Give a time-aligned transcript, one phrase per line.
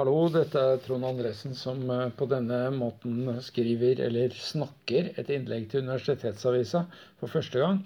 [0.00, 5.66] Hallo, dette er Trond Andresen som eh, på denne måten skriver eller snakker et innlegg
[5.68, 6.86] til Universitetsavisa
[7.20, 7.82] for første gang.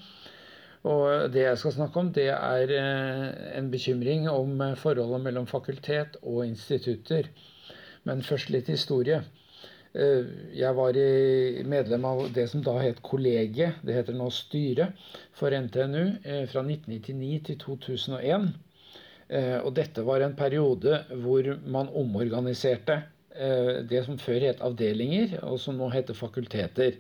[0.86, 3.24] Og det jeg skal snakke om, det er eh,
[3.58, 7.26] en bekymring om eh, forholdet mellom fakultet og institutter.
[8.06, 9.18] Men først litt historie.
[9.94, 10.96] Jeg var
[11.70, 14.94] medlem av det som da het kollegiet, det heter nå styret,
[15.34, 18.48] for NTNU fra 1999 til 2001.
[19.28, 22.98] Eh, og dette var en periode hvor man omorganiserte
[23.32, 26.98] eh, det som før het avdelinger, og som nå heter fakulteter.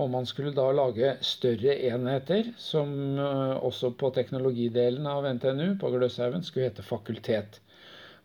[0.00, 5.92] Og man skulle da lage større enheter, som eh, også på teknologidelen av NTNU på
[5.94, 7.60] Gløshaugen skulle hete fakultet.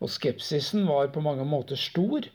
[0.02, 2.26] Og skepsisen var på mange måter stor.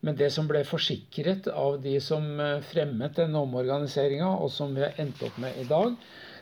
[0.00, 2.24] Men det som ble forsikret av de som
[2.70, 5.92] fremmet denne omorganiseringa, og som vi har endt opp med i dag,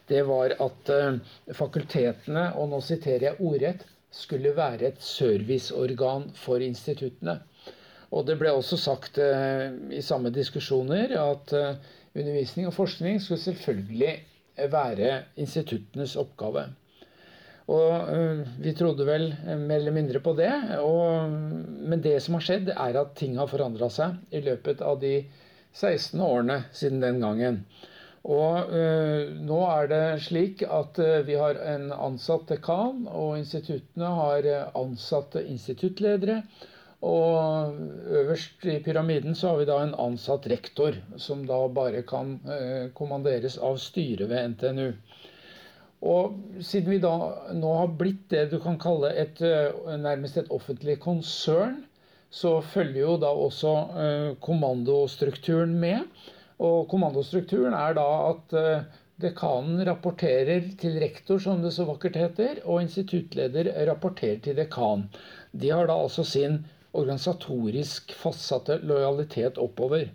[0.06, 0.92] det var at
[1.59, 3.83] fakultetene, og nå siterer jeg ordrett,
[4.15, 7.39] skulle være et serviceorgan for instituttene.
[8.15, 11.81] Og det ble også sagt eh, i samme diskusjoner at eh,
[12.17, 14.15] undervisning og forskning skulle selvfølgelig
[14.73, 16.65] være instituttenes oppgave.
[17.69, 20.53] Og eh, vi trodde vel mer eller mindre på det.
[20.81, 25.03] Og, men det som har skjedd, er at ting har forandra seg i løpet av
[25.05, 25.20] de
[25.77, 27.62] 16 årene siden den gangen.
[28.27, 34.10] Og uh, nå er det slik at uh, vi har en ansatt dekan, og instituttene
[34.19, 36.42] har eh, ansatte instituttledere.
[36.98, 37.77] Og
[38.10, 42.91] øverst i pyramiden så har vi da en ansatt rektor, som da bare kan uh,
[42.98, 44.88] kommanderes av styret ved NTNU.
[46.08, 47.14] Og siden vi da
[47.55, 49.41] nå har blitt det du kan kalle et,
[49.98, 51.80] nærmest et offentlig konsern,
[52.30, 53.72] så følger jo da også
[54.44, 56.05] kommandostrukturen med.
[56.59, 58.87] Og kommandostrukturen er da at eh,
[59.23, 65.06] dekanen rapporterer til rektor, som det så vakkert heter, og instituttleder rapporterer til dekan.
[65.55, 66.65] De har da altså sin
[66.98, 70.09] organisatorisk fastsatte lojalitet oppover.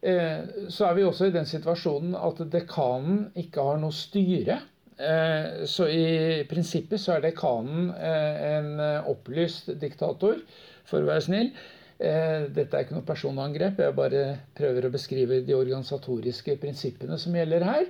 [0.00, 0.40] Eh,
[0.72, 4.62] så er vi også i den situasjonen at dekanen ikke har noe styre.
[4.96, 6.08] Eh, så i
[6.48, 8.72] prinsippet så er dekanen en
[9.12, 10.40] opplyst diktator,
[10.88, 11.52] for å være snill.
[12.02, 14.22] Eh, dette er ikke noe personangrep, jeg bare
[14.58, 17.84] prøver å beskrive de organisatoriske prinsippene som gjelder her.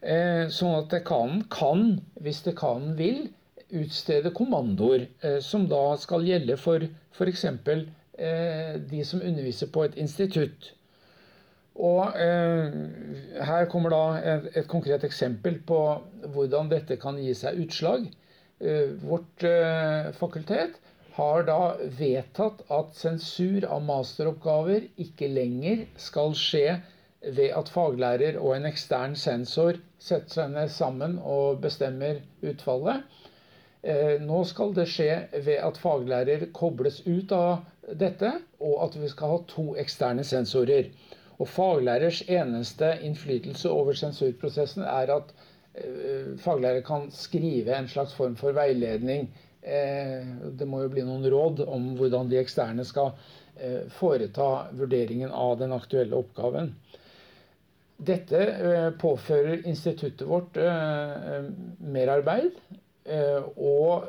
[0.00, 3.26] Eh, sånn at dekanen kan, hvis dekanen vil,
[3.76, 7.44] utstede kommandoer eh, som da skal gjelde for f.eks.
[8.90, 10.72] de som underviser på et institutt.
[11.80, 15.78] Og Her kommer da et, et konkret eksempel på
[16.34, 18.04] hvordan dette kan gi seg utslag.
[19.00, 19.46] Vårt
[20.18, 20.76] fakultet
[21.16, 21.60] har da
[21.98, 26.78] vedtatt at sensur av masteroppgaver ikke lenger skal skje
[27.20, 33.04] ved at faglærer og en ekstern sensor setter seg ned sammen og bestemmer utfallet.
[33.82, 35.12] Eh, nå skal det skje
[35.44, 37.64] ved at faglærer kobles ut av
[38.00, 40.90] dette, og at vi skal ha to eksterne sensorer.
[41.40, 45.32] Og Faglærers eneste innflytelse over sensurprosessen er at
[45.74, 49.30] eh, faglærer kan skrive en slags form for veiledning
[49.62, 53.12] det må jo bli noen råd om hvordan de eksterne skal
[53.60, 56.72] eh, foreta vurderingen av den aktuelle oppgaven.
[58.00, 60.56] Dette eh, påfører instituttet vårt
[61.80, 62.54] merarbeid.
[63.58, 64.04] Og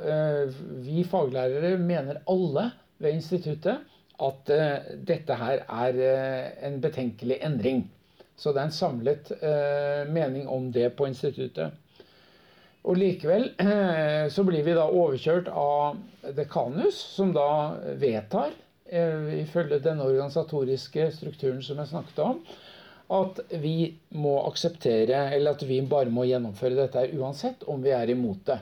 [0.84, 2.66] vi faglærere mener alle
[3.02, 3.88] ved instituttet
[4.22, 4.52] at
[5.08, 5.98] dette her er
[6.68, 7.80] en betenkelig endring.
[8.38, 9.32] Så det er en samlet
[10.12, 11.72] mening om det på instituttet.
[12.82, 16.00] Og likevel eh, så blir vi da overkjørt av
[16.38, 18.56] dekanus, som da vedtar,
[18.90, 22.42] eh, ifølge den organisatoriske strukturen som jeg snakket om,
[23.12, 28.14] at vi må akseptere, eller at vi bare må gjennomføre dette uansett om vi er
[28.14, 28.58] imot det.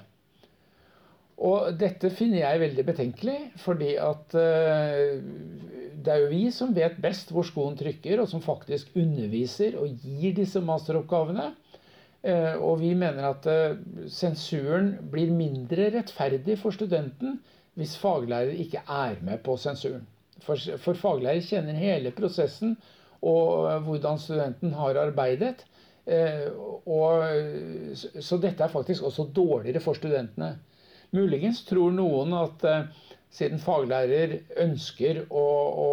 [1.40, 5.22] Og dette finner jeg veldig betenkelig, fordi at eh,
[6.04, 9.96] det er jo vi som vet best hvor skoen trykker, og som faktisk underviser og
[10.04, 11.54] gir disse masteroppgavene.
[12.24, 13.78] Eh, og vi mener at eh,
[14.12, 17.38] sensuren blir mindre rettferdig for studenten
[17.80, 20.04] hvis faglærer ikke er med på sensuren.
[20.44, 22.76] For, for faglærer kjenner hele prosessen
[23.22, 25.66] og eh, hvordan studenten har arbeidet.
[26.90, 27.22] Og,
[28.18, 30.56] så dette er faktisk også dårligere for studentene.
[31.14, 32.66] Muligens tror noen at
[33.34, 34.32] siden faglærer
[34.64, 35.90] ønsker å, å,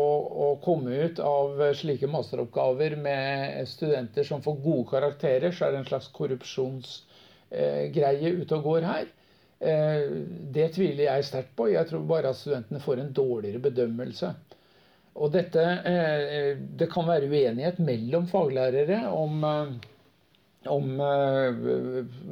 [0.47, 5.81] å, komme ut av slike masteroppgaver med studenter som får gode karakterer, så er det
[5.83, 9.07] en slags korrupsjonsgreie eh, ute og går her.
[9.61, 10.03] Eh,
[10.57, 11.69] det tviler jeg sterkt på.
[11.75, 14.29] Jeg tror bare at studentene får en dårligere bedømmelse.
[15.17, 15.63] Og dette,
[15.93, 19.33] eh, det kan være uenighet mellom faglærere om,
[20.73, 20.87] om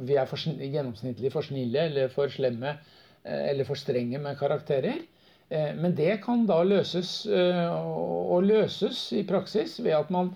[0.09, 2.79] vi er for, gjennomsnittlig for snille eller for slemme Eh,
[3.25, 5.01] eller for strenge med karakterer.
[5.49, 10.31] Men det kan da løses, og løses i praksis ved at man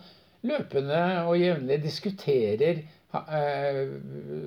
[0.45, 2.83] løpende og jevnlig diskuterer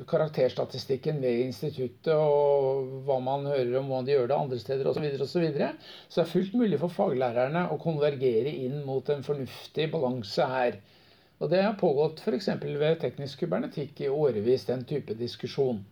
[0.06, 5.08] karakterstatistikken ved instituttet og hva man hører om hvordan de gjør det andre steder osv.
[5.18, 5.72] Så, så, videre.
[6.08, 10.78] så det er fullt mulig for faglærerne å konvergere inn mot en fornuftig balanse her.
[11.42, 12.48] Og det har pågått f.eks.
[12.62, 15.82] ved teknisk kybernetikk i årevis, den type diskusjon.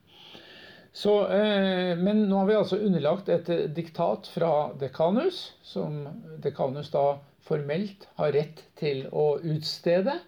[0.92, 6.02] Så, eh, men nå har vi altså underlagt et diktat fra dekanus, som
[6.42, 10.18] dekanus da formelt har rett til å utstede.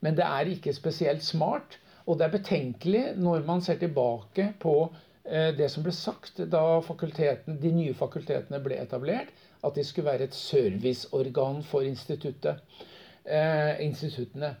[0.00, 4.74] Men det er ikke spesielt smart og det er betenkelig når man ser tilbake på
[5.26, 9.32] eh, det som ble sagt da de nye fakultetene ble etablert,
[9.66, 12.62] at de skulle være et serviceorgan for instituttet.
[13.26, 14.52] Eh, instituttene.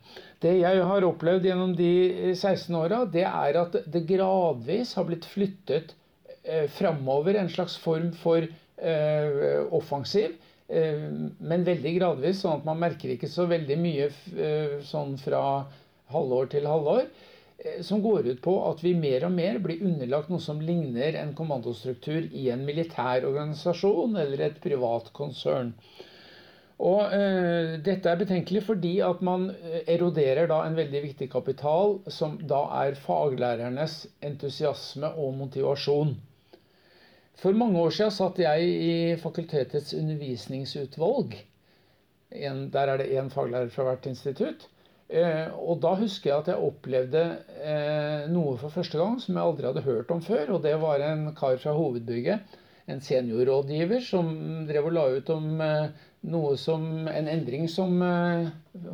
[0.42, 5.28] Det jeg har opplevd gjennom de 16 åra, det er at det gradvis har blitt
[5.30, 5.92] flyttet
[6.42, 10.34] eh, framover en slags form for eh, offensiv.
[10.66, 11.06] Eh,
[11.38, 15.44] men veldig gradvis, sånn at man merker ikke så veldig mye eh, sånn fra
[16.10, 17.06] halvår til halvår.
[17.62, 21.22] Eh, som går ut på at vi mer og mer blir underlagt noe som ligner
[21.22, 25.70] en kommandostruktur i en militær organisasjon eller et privat konsern.
[26.76, 31.98] Og eh, Dette er betenkelig fordi at man eh, eroderer da en veldig viktig kapital,
[32.12, 36.12] som da er faglærernes entusiasme og motivasjon.
[37.36, 41.36] For mange år siden satt jeg i fakultetets undervisningsutvalg.
[42.32, 44.68] En, der er det én faglærer fra hvert institutt.
[45.06, 47.22] Eh, og da husker jeg at jeg opplevde
[47.62, 50.56] eh, noe for første gang som jeg aldri hadde hørt om før.
[50.56, 52.56] Og det var en kar fra hovedbygget,
[52.90, 54.32] en seniorrådgiver, som
[54.66, 58.48] drev og la ut om eh, noe som, en endring som eh,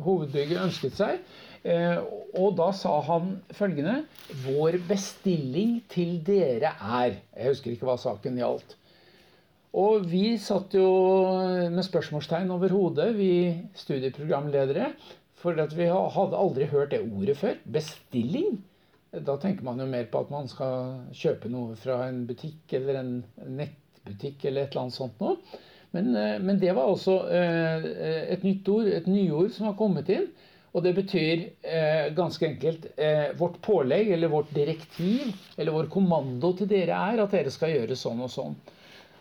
[0.05, 1.23] hovedbygget ønsket seg.
[1.63, 1.97] Eh,
[2.35, 4.01] og da sa han følgende
[4.43, 8.75] Vår bestilling til dere er Jeg husker ikke hva saken gjaldt.
[9.79, 10.85] Og vi satt jo
[11.73, 13.31] med spørsmålstegn over hodet, vi
[13.79, 14.91] studieprogramledere.
[15.41, 17.57] For vi hadde aldri hørt det ordet før.
[17.65, 18.61] Bestilling.
[19.13, 23.01] Da tenker man jo mer på at man skal kjøpe noe fra en butikk eller
[23.01, 23.11] en
[23.57, 25.39] nettbutikk eller et eller annet sånt noe.
[25.93, 27.85] Men, eh, men det var altså eh,
[28.33, 30.25] et nytt ord, et nyord som har kommet inn.
[30.73, 32.87] Og det betyr eh, ganske enkelt
[33.37, 37.97] vårt pålegg eller vårt direktiv eller vår kommando til dere er at dere skal gjøre
[37.99, 38.55] sånn og sånn.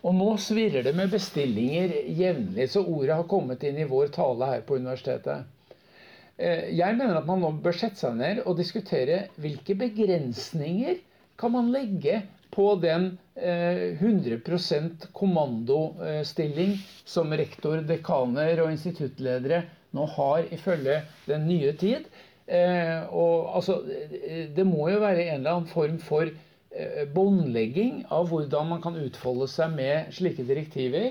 [0.02, 4.48] Og nå svirrer det med bestillinger jevnlig, så ordet har kommet inn i vår tale
[4.48, 5.44] her på universitetet.
[6.40, 10.96] Jeg mener at man nå bør sette seg ned og diskutere hvilke begrensninger
[11.38, 12.22] kan man legge
[12.52, 14.82] på den 100 eh,
[15.16, 19.62] kommandostilling som rektor, dekaner og instituttledere
[19.96, 22.08] nå har ifølge den nye tid.
[22.46, 23.80] Eh, og altså,
[24.56, 26.32] det må jo være en eller annen form for
[27.12, 31.10] båndlegging av hvordan man kan utfolde seg med slike direktiver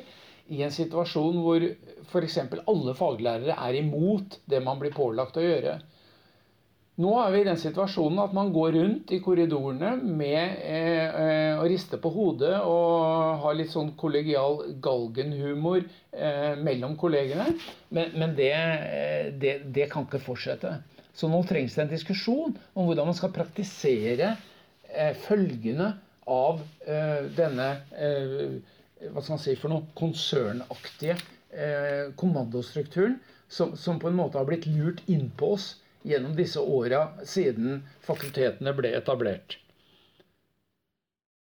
[0.51, 1.63] i en situasjon hvor
[2.09, 2.37] f.eks.
[2.65, 5.77] alle faglærere er imot det man blir pålagt å gjøre.
[7.01, 11.61] Nå er vi i den situasjonen at man går rundt i korridorene med eh, eh,
[11.61, 17.47] å riste på hodet og ha litt sånn kollegial galgenhumor eh, mellom kollegene.
[17.95, 20.75] Men, men det, eh, det, det, kan ikke fortsette.
[21.15, 24.35] Så nå trengs det en diskusjon om hvordan man skal praktisere
[24.91, 25.93] eh, følgene
[26.29, 27.71] av eh, denne
[29.01, 31.15] hva skal man si for noe, konsernaktige
[32.19, 33.17] kommandostrukturen
[33.51, 35.71] som, som, på en måte har blitt lurt innpå oss
[36.07, 39.57] gjennom disse åra siden fakultetene ble etablert.